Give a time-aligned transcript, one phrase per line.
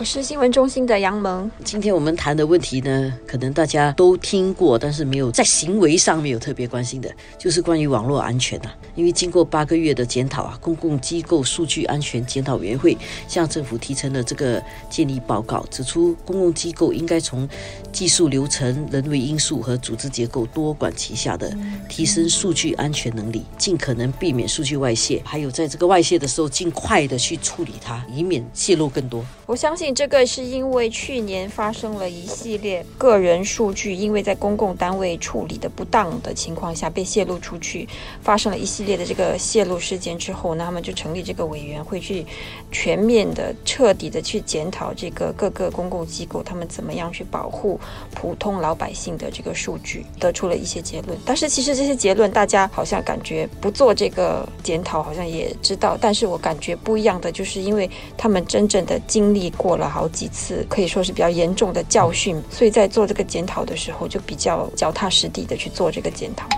[0.00, 1.50] 我是新闻中心的杨萌。
[1.62, 8.70] 今天我们谈的问题呢，可能大家都听过，但是没有在行为上没有特别关心的，就是关于网络安全呐。
[8.94, 12.96] 因为经过八个月的检讨啊，公共机构数据安全检讨委员会
[13.28, 17.46] 向政府提成了这个建议报告，指出公共机构应该从
[17.92, 21.54] 技术流程、人为因素和组织结构多管齐下的
[21.90, 29.22] 提升数据安全能力，尽可能避免数据外泄，还有在这个外泄的时候尽快的去处理它，以免泄露更多。
[29.44, 37.88] 我相信这个是因为去年发生了一系列个人数据，因为在公共单位处理的不当的情况下被泄露出去，
[38.22, 42.26] 发生了一系列的这个泄露事件之后，那他们就成立这个委员会去
[42.72, 47.78] 全面的、彻底的去检讨这个各个公共机构他们怎么样去保护
[48.14, 51.16] 普通老百姓的这个数据，得出了一些结论。
[51.24, 59.50] 但是其实这些结论大家好像感觉不做这个检讨，好像也知道，但是我感觉不一样的，就是因为他们真正的经历。
[59.60, 66.48] 过了好几次，可以说是比较严重的教训，所以在做这个检讨的时候，就比较脚踏实地的去做这个检讨。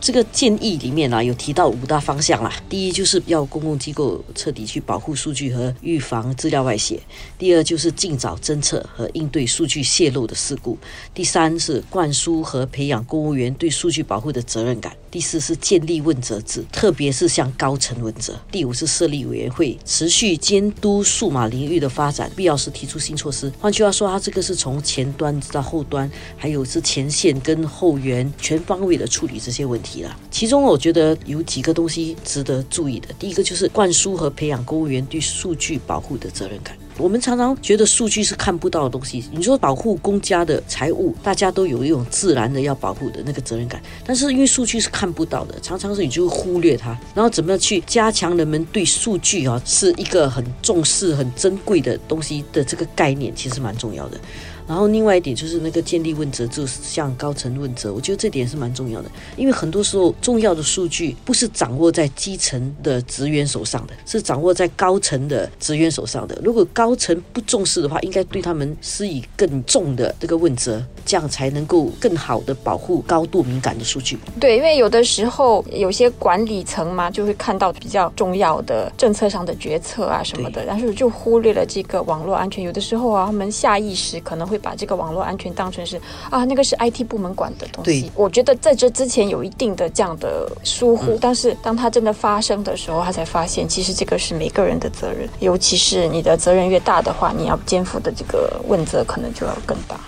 [0.00, 2.52] 这个建议里面啊，有提到五大方向啦。
[2.68, 6.98] 第一，就是要公共机构彻底去保护数据和预防资料外泄；
[7.38, 10.76] 第二，就是尽早侦测和应对数据泄露的事故；
[11.14, 23.48] 第三是灌输和培养公务员对数据保护的责任感；第四是建立问责制，特别是向高层问责；第五是设立委员会，持续监督数码领域的发展，必要时提出新措施。
[23.60, 30.18] 换句话说，它这个是从前端到后端，还有是前线跟后援全方位的处理这些问题了。
[30.32, 33.06] 其中，我觉得有几个东西值得注意的。
[33.16, 36.76] 第一个就是灌输和培养公务员对数据保护的责任感。
[36.96, 39.24] 我们常常觉得数据是看不到的东西。
[39.32, 43.82] 你说保护公家的财物，大家都有一种自然的要保护的那个责任感。
[44.06, 46.96] 但是因为数据是看不到的，常常是你就会忽略它。
[47.14, 54.18] 然后怎么样去加强人们对数据啊是一个很重视、很珍贵的东西的这个概念，其实蛮重要的。
[54.66, 57.92] 然后另外一点就是那个建立问责，就是向高层问责。
[57.92, 66.38] 我觉得这点是蛮重要的，因为很多时候重要的数据不是掌握在基层的职员手上的，是掌握在高层的职员手上的。
[66.42, 74.18] 如果高层不重视的话，应该对他们施以更重的这个问责，这样才能够更好的保护高度敏感的数据。
[74.40, 82.64] 对，因为有的时候有些管理层嘛，就会看到比较重要的政策上的决策啊什么的，但是就忽略了这个网络安全。
[82.64, 84.53] 有的时候啊，他们下意识可能会。
[84.54, 86.00] 会把这个网络安全当成是
[86.30, 88.08] 啊，那个是 IT 部门管的东西。
[88.14, 99.98] 我觉得在这之前有一定的这样的疏忽，但是当它真的发生的时候，他才发现其实这个是每个人的责任，尤其是你的责任越大的话，你要肩负的这个问责可能就要更大。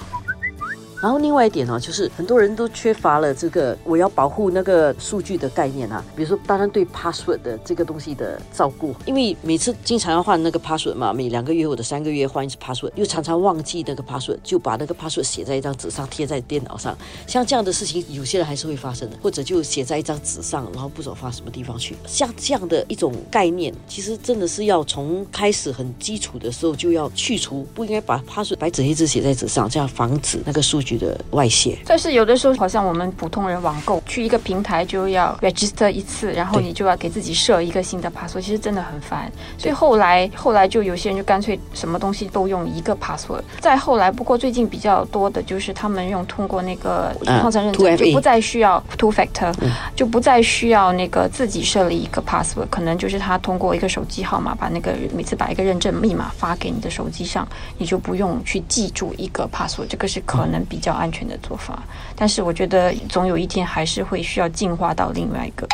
[1.02, 6.04] 然后另外一点呢，就是很多人都缺乏了这个我要保护那个数据的概念啊。
[6.16, 16.96] 比如说，当然对 password 的这个东西的照顾，因为每次经常要换那个 password 嘛，每两个月或者三个月换一次 password，又常常忘记那个 password，就把那个 password 写在一张纸上贴在电脑上。
[17.26, 21.94] 像这样的事情，有些人还是会发生的，或者就写在一张纸上，然后不知道发什么地方去。
[22.06, 30.85] 像这样的一种概念，其实真的是要从开始很基础的时候就要去除，不应该把 password 白纸黑字写在纸上，这样防止那个数据。
[30.86, 39.30] 据的外泄，但是有的时候好像我们普通人网购去一个平台就要 register 一次，然后你就要给自己设一个新的 password，其实真的很烦。
[39.58, 43.42] 所以后来后来就有些人就干脆什么东西都用一个 password。
[43.58, 49.52] 再后来，不过最近比较多的就是他们用通过那个矿层认证，就不再需要 two factor，
[49.96, 57.44] 就不再需要那个自己设立一个 password，可能就是他通过一个手机号码把那个每次把一个认证密码发给你的手机上，
[57.76, 60.75] 你就不用去记住一个 password，这个是可能比。
[60.76, 61.82] 比较安全的做法，
[62.14, 65.66] 但是我觉得总有一天还是会需要进化到另外一个。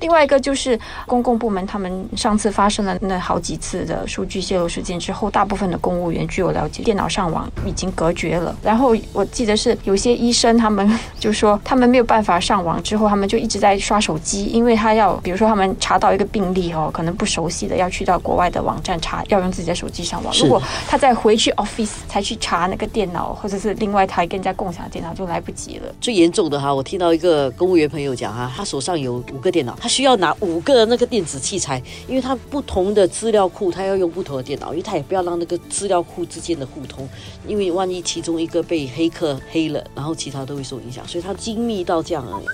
[0.00, 8.56] 另外一个就是公共部门，他们上次发生了那好几次的数据泄露事件之后，大部分的公务员据我了解，电脑上网已经隔绝了。
[8.62, 20.34] 然后我记得是有些医生，他们就说他们没有办法上网，之后他们就一直在刷手机，因为他要，比如说他们查到一个病例哦，可能不熟悉的，要去到国外的网站查，要用自己的手机上网。
[20.38, 25.94] 如果他再回去 office 才去查那个电脑，或者是另外他跟人家共享电脑，就来不及了。
[26.00, 29.89] 最严重的哈，我听到一个公务员朋友讲哈，他手上有五个电脑，他。
[29.90, 37.08] 需要拿五个那个电子器材，因为它不同的资料库，它要用不同的电脑，因为它也不要让那个资料库之间的互通，
[37.46, 42.46] 因为万一其中一个被黑客黑了，然后其他都会受影响，所以它精密到这样而已。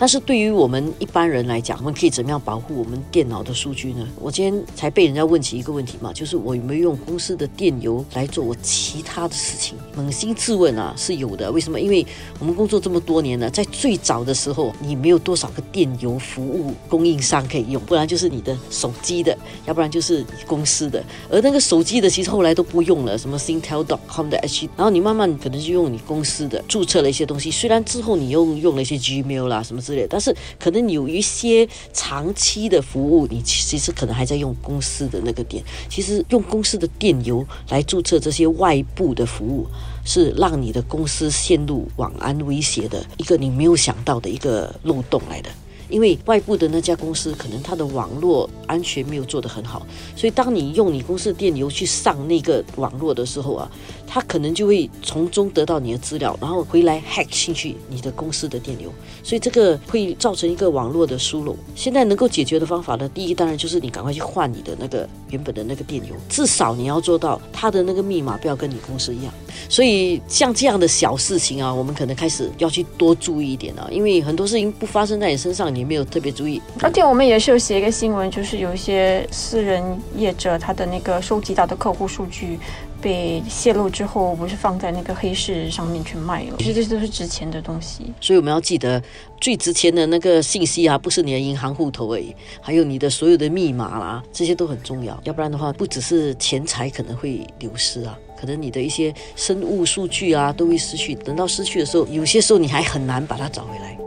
[0.00, 4.08] 但是对于我们一般人来讲，我们可以怎么样保护我们电脑的数据呢？
[4.18, 9.76] 我今天才被人家问起一个问题嘛，就是我有没有用公司的电邮来做我其他的事情？
[9.94, 11.52] 扪心自问啊，是有的。
[11.52, 11.78] 为什么？
[11.78, 12.06] 因为
[12.38, 19.36] 我们工作这么多年了，在最早的时候，你没有多少个电邮服务供应商可以用，不然就是你的手机的，
[19.66, 21.04] 要不然就是公司的。
[21.28, 27.50] 而那个手机的，其实后来都不用了，什么 Singtel.com 的 H，然后你慢慢可能就用你公司的注册了一些东西。
[27.50, 35.62] 虽然之后你又用了一些 Gmail 啦什么但是可能有一些长期的服务，你其实可能还在用公司的那个电。
[35.88, 39.66] 其实用公司的电邮来注册这些外部的服务，
[40.04, 45.50] 是让你的公司陷入网安威胁的一个你没有想到的一个漏洞来的。
[45.90, 53.70] 因为外部的那家公司可能它的网络安全没有做得很好，所以当你用你公司的电邮去上那个网络的时候啊，
[54.06, 58.92] 它可能就会从中得到你的资料，然后回来 hack 进去你的公司的电邮，
[59.22, 61.56] 所以这个会造成一个网络的疏漏。
[61.74, 69.32] 现在能够解决的方法呢，第一当然就是你赶快去换你的那个原本的那个电邮，至少你要做到它的那个密码不要跟你公司一样。
[69.68, 76.60] 所以像这样的小事情啊，我们可能开始要去多注意一点啊，因为很多事情不发生在你身上，你没有特别注意。
[76.80, 79.82] 而且我们也是有写一个新闻，就是有一些私人
[80.16, 82.58] 业者他的那个收集到的客户数据
[83.00, 88.12] 被泄露之后，不是放在那个黑市上面去卖了，其实这些都是值钱的东西。
[88.20, 89.02] 所以我们要记得，
[89.40, 95.18] 最值钱的那个信息啊，不是你的银行户头而已，还有你的所有的密码啦，这些都很重要。
[95.24, 98.18] 要不然的话，不只是钱财可能会流失啊。
[98.40, 103.98] 可能你的一些生物数据啊都会失去，等到失去的时候，有些时候你还很难把它找回来。